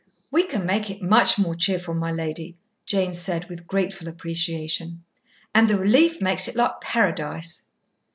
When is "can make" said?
0.45-0.89